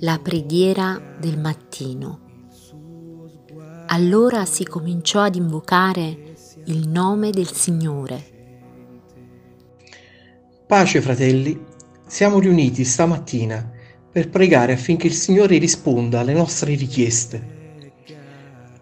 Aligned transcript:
la 0.00 0.18
preghiera 0.18 1.00
del 1.18 1.38
mattino. 1.38 2.20
Allora 3.86 4.44
si 4.44 4.64
cominciò 4.64 5.20
ad 5.20 5.36
invocare 5.36 6.34
il 6.66 6.86
nome 6.86 7.30
del 7.30 7.50
Signore. 7.50 8.34
Pace 10.66 11.00
fratelli, 11.00 11.58
siamo 12.06 12.38
riuniti 12.40 12.84
stamattina 12.84 13.70
per 14.12 14.28
pregare 14.28 14.74
affinché 14.74 15.06
il 15.06 15.14
Signore 15.14 15.56
risponda 15.56 16.20
alle 16.20 16.34
nostre 16.34 16.74
richieste. 16.74 17.54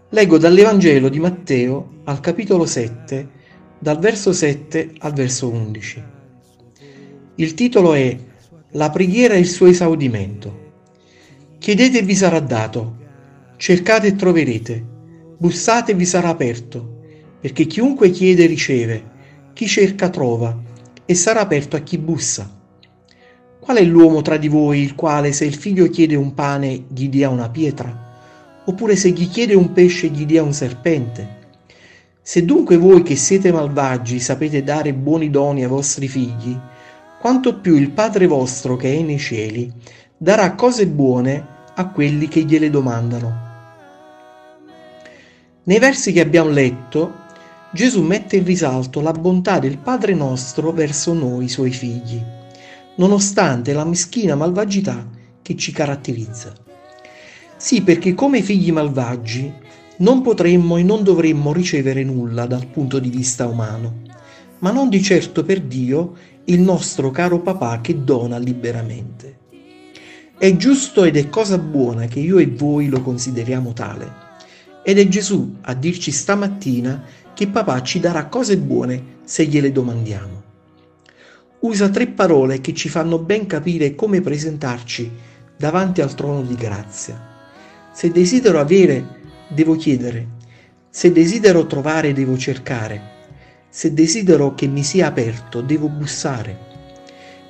Leggo 0.08 0.36
dall'Evangelo 0.36 1.08
di 1.08 1.20
Matteo 1.20 2.00
al 2.04 2.18
capitolo 2.18 2.66
7, 2.66 3.28
dal 3.78 4.00
verso 4.00 4.32
7 4.32 4.94
al 4.98 5.12
verso 5.12 5.48
11. 5.48 6.02
Il 7.36 7.54
titolo 7.54 7.94
è 7.94 8.18
La 8.70 8.90
preghiera 8.90 9.34
e 9.34 9.38
il 9.38 9.48
suo 9.48 9.66
esaudimento. 9.66 10.62
Chiedete 11.64 12.00
e 12.00 12.02
vi 12.02 12.14
sarà 12.14 12.40
dato, 12.40 12.96
cercate 13.56 14.08
e 14.08 14.16
troverete, 14.16 14.84
bussate 15.38 15.92
e 15.92 15.94
vi 15.94 16.04
sarà 16.04 16.28
aperto, 16.28 17.00
perché 17.40 17.64
chiunque 17.64 18.10
chiede 18.10 18.44
riceve, 18.44 19.02
chi 19.54 19.66
cerca 19.66 20.10
trova, 20.10 20.54
e 21.06 21.14
sarà 21.14 21.40
aperto 21.40 21.74
a 21.76 21.78
chi 21.78 21.96
bussa. 21.96 22.54
Qual 23.58 23.78
è 23.78 23.82
l'uomo 23.82 24.20
tra 24.20 24.36
di 24.36 24.48
voi 24.48 24.80
il 24.80 24.94
quale 24.94 25.32
se 25.32 25.46
il 25.46 25.54
figlio 25.54 25.88
chiede 25.88 26.16
un 26.16 26.34
pane 26.34 26.84
gli 26.86 27.08
dia 27.08 27.30
una 27.30 27.48
pietra? 27.48 28.60
Oppure 28.66 28.94
se 28.94 29.08
gli 29.08 29.26
chiede 29.30 29.54
un 29.54 29.72
pesce 29.72 30.08
gli 30.08 30.26
dia 30.26 30.42
un 30.42 30.52
serpente? 30.52 31.38
Se 32.20 32.44
dunque 32.44 32.76
voi 32.76 33.02
che 33.02 33.16
siete 33.16 33.50
malvagi 33.50 34.20
sapete 34.20 34.62
dare 34.62 34.92
buoni 34.92 35.30
doni 35.30 35.62
ai 35.62 35.68
vostri 35.68 36.08
figli, 36.08 36.54
quanto 37.18 37.58
più 37.58 37.74
il 37.74 37.90
Padre 37.92 38.26
vostro 38.26 38.76
che 38.76 38.94
è 38.94 39.00
nei 39.00 39.18
cieli 39.18 39.72
darà 40.14 40.54
cose 40.54 40.86
buone 40.86 41.52
a 41.74 41.88
quelli 41.88 42.28
che 42.28 42.42
gliele 42.42 42.70
domandano. 42.70 43.52
Nei 45.64 45.78
versi 45.78 46.12
che 46.12 46.20
abbiamo 46.20 46.50
letto, 46.50 47.22
Gesù 47.72 48.02
mette 48.02 48.36
in 48.36 48.44
risalto 48.44 49.00
la 49.00 49.12
bontà 49.12 49.58
del 49.58 49.78
Padre 49.78 50.14
nostro 50.14 50.72
verso 50.72 51.12
noi, 51.12 51.48
suoi 51.48 51.72
figli, 51.72 52.22
nonostante 52.96 53.72
la 53.72 53.84
meschina 53.84 54.34
malvagità 54.34 55.08
che 55.42 55.56
ci 55.56 55.72
caratterizza. 55.72 56.52
Sì, 57.56 57.82
perché 57.82 58.14
come 58.14 58.42
figli 58.42 58.70
malvagi 58.70 59.52
non 59.96 60.22
potremmo 60.22 60.76
e 60.76 60.82
non 60.82 61.02
dovremmo 61.02 61.52
ricevere 61.52 62.04
nulla 62.04 62.46
dal 62.46 62.66
punto 62.66 62.98
di 62.98 63.08
vista 63.08 63.46
umano, 63.46 64.02
ma 64.58 64.70
non 64.70 64.88
di 64.88 65.02
certo 65.02 65.44
per 65.44 65.60
Dio, 65.60 66.14
il 66.44 66.60
nostro 66.60 67.10
caro 67.10 67.40
papà 67.40 67.80
che 67.80 68.04
dona 68.04 68.38
liberamente. 68.38 69.43
È 70.36 70.56
giusto 70.56 71.04
ed 71.04 71.16
è 71.16 71.28
cosa 71.28 71.58
buona 71.58 72.06
che 72.06 72.18
io 72.18 72.38
e 72.38 72.46
voi 72.46 72.88
lo 72.88 73.00
consideriamo 73.02 73.72
tale. 73.72 74.22
Ed 74.82 74.98
è 74.98 75.06
Gesù 75.06 75.58
a 75.60 75.74
dirci 75.74 76.10
stamattina 76.10 77.04
che 77.32 77.46
papà 77.46 77.82
ci 77.82 78.00
darà 78.00 78.26
cose 78.26 78.58
buone 78.58 79.18
se 79.24 79.44
gliele 79.44 79.70
domandiamo. 79.70 80.42
Usa 81.60 81.88
tre 81.88 82.08
parole 82.08 82.60
che 82.60 82.74
ci 82.74 82.88
fanno 82.88 83.18
ben 83.18 83.46
capire 83.46 83.94
come 83.94 84.20
presentarci 84.20 85.10
davanti 85.56 86.00
al 86.00 86.14
trono 86.14 86.42
di 86.42 86.56
grazia. 86.56 87.32
Se 87.92 88.10
desidero 88.10 88.58
avere, 88.58 89.20
devo 89.48 89.76
chiedere. 89.76 90.28
Se 90.90 91.12
desidero 91.12 91.64
trovare, 91.66 92.12
devo 92.12 92.36
cercare. 92.36 93.12
Se 93.68 93.94
desidero 93.94 94.54
che 94.54 94.66
mi 94.66 94.82
sia 94.82 95.06
aperto, 95.06 95.60
devo 95.60 95.88
bussare. 95.88 96.58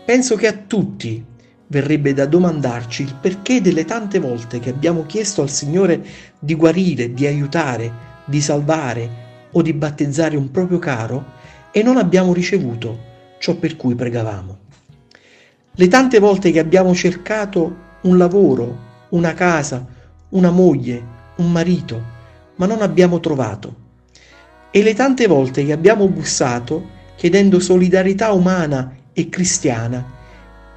Penso 0.04 0.36
che 0.36 0.46
a 0.46 0.52
tutti 0.52 1.32
verrebbe 1.74 2.12
da 2.14 2.24
domandarci 2.24 3.02
il 3.02 3.16
perché 3.20 3.60
delle 3.60 3.84
tante 3.84 4.20
volte 4.20 4.60
che 4.60 4.70
abbiamo 4.70 5.06
chiesto 5.06 5.42
al 5.42 5.50
Signore 5.50 6.06
di 6.38 6.54
guarire, 6.54 7.12
di 7.12 7.26
aiutare, 7.26 7.90
di 8.26 8.40
salvare 8.40 9.22
o 9.50 9.60
di 9.60 9.72
battezzare 9.72 10.36
un 10.36 10.52
proprio 10.52 10.78
caro 10.78 11.32
e 11.72 11.82
non 11.82 11.96
abbiamo 11.96 12.32
ricevuto 12.32 13.12
ciò 13.40 13.56
per 13.56 13.74
cui 13.74 13.96
pregavamo. 13.96 14.58
Le 15.72 15.88
tante 15.88 16.20
volte 16.20 16.52
che 16.52 16.60
abbiamo 16.60 16.94
cercato 16.94 17.76
un 18.02 18.18
lavoro, 18.18 19.06
una 19.08 19.34
casa, 19.34 19.84
una 20.28 20.50
moglie, 20.50 21.02
un 21.38 21.50
marito, 21.50 22.00
ma 22.54 22.66
non 22.66 22.82
abbiamo 22.82 23.18
trovato. 23.18 23.82
E 24.70 24.80
le 24.80 24.94
tante 24.94 25.26
volte 25.26 25.64
che 25.64 25.72
abbiamo 25.72 26.06
bussato 26.06 26.90
chiedendo 27.16 27.58
solidarietà 27.58 28.30
umana 28.30 28.94
e 29.12 29.28
cristiana 29.28 30.22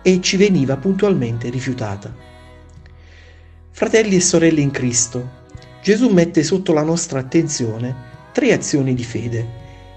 e 0.08 0.22
ci 0.22 0.38
veniva 0.38 0.78
puntualmente 0.78 1.50
rifiutata. 1.50 2.16
Fratelli 3.72 4.16
e 4.16 4.22
sorelle 4.22 4.62
in 4.62 4.72
Cristo, 4.72 5.44
Gesù 5.84 6.08
mette 6.08 6.44
sotto 6.44 6.72
la 6.72 6.82
nostra 6.82 7.20
attenzione 7.20 7.94
tre 8.32 8.54
azioni 8.54 8.94
di 8.94 9.04
fede 9.04 9.46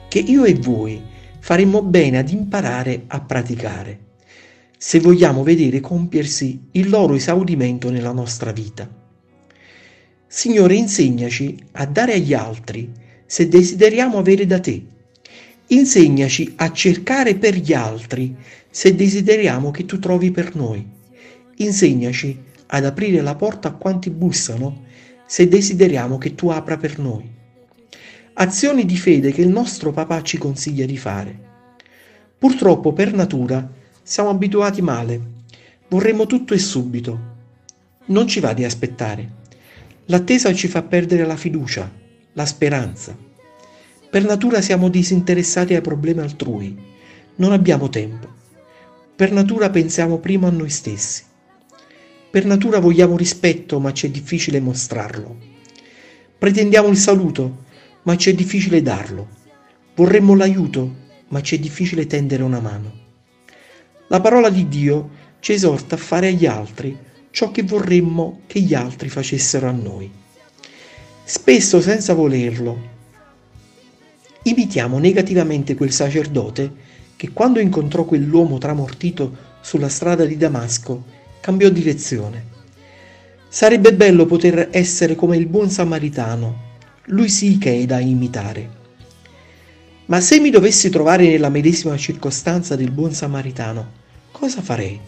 che 0.08 0.18
io 0.18 0.42
e 0.42 0.54
voi 0.54 1.00
faremmo 1.38 1.82
bene 1.82 2.18
ad 2.18 2.28
imparare 2.28 3.04
a 3.06 3.20
praticare 3.20 3.98
se 4.76 4.98
vogliamo 4.98 5.44
vedere 5.44 5.78
compiersi 5.78 6.70
il 6.72 6.88
loro 6.88 7.14
esaudimento 7.14 7.88
nella 7.88 8.12
nostra 8.12 8.50
vita. 8.50 8.90
Signore, 10.26 10.74
insegnaci 10.74 11.56
a 11.70 11.86
dare 11.86 12.14
agli 12.14 12.34
altri 12.34 12.90
se 13.26 13.46
desideriamo 13.46 14.18
avere 14.18 14.44
da 14.44 14.58
te. 14.58 14.82
Insegnaci 15.72 16.54
a 16.56 16.72
cercare 16.72 17.36
per 17.36 17.54
gli 17.54 17.72
altri 17.72 18.34
se 18.68 18.96
desideriamo 18.96 19.70
che 19.70 19.84
tu 19.84 20.00
trovi 20.00 20.32
per 20.32 20.56
noi. 20.56 20.84
Insegnaci 21.58 22.42
ad 22.66 22.84
aprire 22.84 23.20
la 23.20 23.36
porta 23.36 23.68
a 23.68 23.74
quanti 23.74 24.10
bussano, 24.10 24.86
se 25.26 25.46
desideriamo 25.46 26.18
che 26.18 26.34
tu 26.34 26.48
apra 26.48 26.76
per 26.76 26.98
noi. 26.98 27.24
Azioni 28.32 28.84
di 28.84 28.96
fede 28.96 29.30
che 29.30 29.42
il 29.42 29.48
nostro 29.48 29.92
papà 29.92 30.22
ci 30.22 30.38
consiglia 30.38 30.86
di 30.86 30.96
fare. 30.96 31.38
Purtroppo 32.36 32.92
per 32.92 33.12
natura 33.12 33.70
siamo 34.02 34.30
abituati 34.30 34.82
male, 34.82 35.20
vorremmo 35.86 36.26
tutto 36.26 36.52
e 36.52 36.58
subito. 36.58 37.20
Non 38.06 38.26
ci 38.26 38.40
va 38.40 38.54
di 38.54 38.64
aspettare. 38.64 39.38
L'attesa 40.06 40.52
ci 40.52 40.66
fa 40.66 40.82
perdere 40.82 41.24
la 41.24 41.36
fiducia, 41.36 41.88
la 42.32 42.46
speranza. 42.46 43.29
Per 44.10 44.24
natura 44.24 44.60
siamo 44.60 44.88
disinteressati 44.88 45.72
ai 45.74 45.80
problemi 45.82 46.18
altrui, 46.18 46.76
non 47.36 47.52
abbiamo 47.52 47.88
tempo. 47.88 48.26
Per 49.14 49.30
natura 49.30 49.70
pensiamo 49.70 50.18
prima 50.18 50.48
a 50.48 50.50
noi 50.50 50.68
stessi. 50.68 51.22
Per 52.28 52.44
natura 52.44 52.80
vogliamo 52.80 53.16
rispetto, 53.16 53.78
ma 53.78 53.92
c'è 53.92 54.10
difficile 54.10 54.58
mostrarlo. 54.58 55.36
Pretendiamo 56.36 56.88
il 56.88 56.96
saluto, 56.96 57.64
ma 58.02 58.16
c'è 58.16 58.34
difficile 58.34 58.82
darlo. 58.82 59.28
Vorremmo 59.94 60.34
l'aiuto, 60.34 60.92
ma 61.28 61.40
c'è 61.40 61.60
difficile 61.60 62.08
tendere 62.08 62.42
una 62.42 62.58
mano. 62.58 62.92
La 64.08 64.20
parola 64.20 64.50
di 64.50 64.66
Dio 64.66 65.10
ci 65.38 65.52
esorta 65.52 65.94
a 65.94 65.98
fare 65.98 66.26
agli 66.26 66.46
altri 66.46 66.98
ciò 67.30 67.52
che 67.52 67.62
vorremmo 67.62 68.40
che 68.48 68.58
gli 68.58 68.74
altri 68.74 69.08
facessero 69.08 69.68
a 69.68 69.72
noi. 69.72 70.10
Spesso 71.22 71.80
senza 71.80 72.12
volerlo, 72.12 72.98
imitiamo 74.50 74.98
negativamente 74.98 75.74
quel 75.74 75.92
sacerdote 75.92 76.88
che 77.16 77.30
quando 77.32 77.60
incontrò 77.60 78.04
quell'uomo 78.04 78.58
tramortito 78.58 79.48
sulla 79.60 79.88
strada 79.88 80.24
di 80.24 80.36
Damasco 80.36 81.04
cambiò 81.40 81.68
direzione. 81.68 82.44
Sarebbe 83.48 83.92
bello 83.94 84.26
poter 84.26 84.68
essere 84.70 85.14
come 85.14 85.36
il 85.36 85.46
buon 85.46 85.70
samaritano, 85.70 86.68
lui 87.06 87.28
sì 87.28 87.58
che 87.58 87.80
è 87.80 87.84
da 87.84 87.98
imitare. 87.98 88.78
Ma 90.06 90.20
se 90.20 90.40
mi 90.40 90.50
dovessi 90.50 90.90
trovare 90.90 91.26
nella 91.28 91.48
medesima 91.48 91.96
circostanza 91.96 92.74
del 92.76 92.90
buon 92.90 93.12
samaritano, 93.12 93.90
cosa 94.30 94.60
farei? 94.60 94.98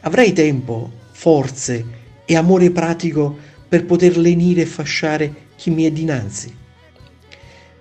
Avrei 0.00 0.32
tempo, 0.32 0.90
forze 1.12 1.84
e 2.24 2.36
amore 2.36 2.70
pratico 2.70 3.36
per 3.68 3.84
poter 3.84 4.16
lenire 4.16 4.62
e 4.62 4.66
fasciare 4.66 5.34
chi 5.56 5.70
mi 5.70 5.84
è 5.84 5.90
dinanzi? 5.90 6.64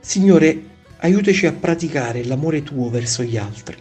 Signore, 0.07 0.61
aiutaci 0.99 1.47
a 1.47 1.51
praticare 1.51 2.23
l'amore 2.25 2.61
tuo 2.61 2.91
verso 2.91 3.23
gli 3.23 3.37
altri. 3.37 3.75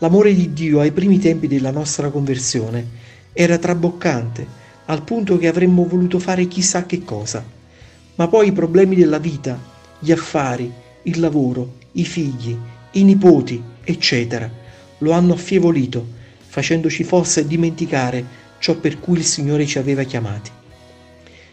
L'amore 0.00 0.34
di 0.34 0.52
Dio 0.52 0.80
ai 0.80 0.92
primi 0.92 1.18
tempi 1.18 1.48
della 1.48 1.70
nostra 1.70 2.10
conversione 2.10 2.86
era 3.32 3.56
traboccante, 3.56 4.46
al 4.84 5.02
punto 5.02 5.38
che 5.38 5.48
avremmo 5.48 5.86
voluto 5.86 6.18
fare 6.18 6.46
chissà 6.46 6.84
che 6.84 7.02
cosa. 7.04 7.42
Ma 8.16 8.28
poi 8.28 8.48
i 8.48 8.52
problemi 8.52 8.94
della 8.94 9.16
vita, 9.16 9.58
gli 9.98 10.12
affari, 10.12 10.70
il 11.04 11.18
lavoro, 11.18 11.78
i 11.92 12.04
figli, 12.04 12.54
i 12.90 13.02
nipoti, 13.02 13.60
eccetera, 13.82 14.48
lo 14.98 15.12
hanno 15.12 15.32
affievolito, 15.32 16.06
facendoci 16.48 17.02
forse 17.02 17.46
dimenticare 17.46 18.22
ciò 18.58 18.74
per 18.74 19.00
cui 19.00 19.16
il 19.16 19.24
Signore 19.24 19.64
ci 19.64 19.78
aveva 19.78 20.02
chiamati. 20.02 20.50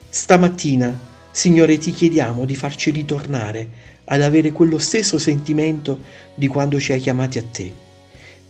Stamattina, 0.09 1.15
Signore, 1.37 1.77
ti 1.77 1.91
chiediamo 1.91 2.45
di 2.45 2.55
farci 2.55 2.89
ritornare 2.89 3.69
ad 4.05 4.23
avere 4.23 4.51
quello 4.51 4.79
stesso 4.79 5.19
sentimento 5.19 5.99
di 6.33 6.47
quando 6.47 6.79
ci 6.79 6.93
hai 6.93 6.99
chiamati 6.99 7.37
a 7.37 7.43
te. 7.43 7.71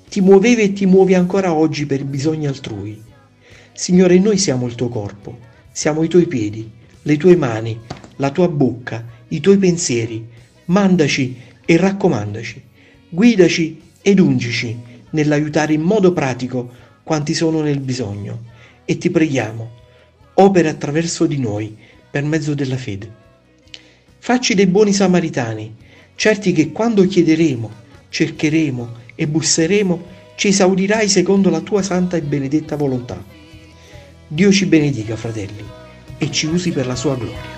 Ti 0.07 0.21
muovevi 0.21 0.61
e 0.61 0.71
ti 0.71 0.85
muovi 0.85 1.13
ancora 1.13 1.53
oggi 1.53 1.85
per 1.85 2.05
bisogni 2.05 2.47
altrui. 2.47 3.03
Signore, 3.73 4.17
noi 4.19 4.37
siamo 4.37 4.67
il 4.67 4.75
tuo 4.75 4.87
corpo, 4.87 5.37
siamo 5.69 6.01
i 6.01 6.07
tuoi 6.07 6.27
piedi, 6.27 6.71
le 7.01 7.17
tue 7.17 7.35
mani, 7.35 7.77
la 8.15 8.31
tua 8.31 8.47
bocca, 8.47 9.03
i 9.27 9.41
tuoi 9.41 9.57
pensieri. 9.57 10.25
Mandaci 10.67 11.35
e 11.65 11.75
raccomandaci, 11.75 12.63
guidaci 13.09 13.81
ed 14.01 14.17
ungici 14.17 14.79
nell'aiutare 15.09 15.73
in 15.73 15.81
modo 15.81 16.13
pratico 16.13 16.71
quanti 17.03 17.33
sono 17.33 17.59
nel 17.59 17.81
bisogno. 17.81 18.43
E 18.85 18.97
ti 18.97 19.09
preghiamo, 19.09 19.71
opera 20.35 20.69
attraverso 20.69 21.25
di 21.25 21.37
noi 21.37 21.95
per 22.17 22.25
mezzo 22.25 22.55
della 22.55 22.77
fede. 22.77 23.11
Facci 24.17 24.55
dei 24.55 24.65
buoni 24.65 24.91
samaritani, 24.91 25.75
certi 26.15 26.51
che 26.51 26.71
quando 26.71 27.05
chiederemo, 27.05 27.71
cercheremo 28.09 28.89
e 29.13 29.27
busseremo, 29.27 30.05
ci 30.35 30.47
esaudirai 30.47 31.07
secondo 31.07 31.51
la 31.51 31.61
tua 31.61 31.83
santa 31.83 32.17
e 32.17 32.23
benedetta 32.23 32.75
volontà. 32.75 33.23
Dio 34.27 34.51
ci 34.51 34.65
benedica, 34.65 35.15
fratelli, 35.15 35.63
e 36.17 36.31
ci 36.31 36.47
usi 36.47 36.71
per 36.71 36.87
la 36.87 36.95
sua 36.95 37.15
gloria. 37.15 37.56